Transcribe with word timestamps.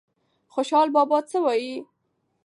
خوشال 0.53 0.87
بابا 0.95 1.19
څه 1.29 1.37
وایي؟ 1.45 1.75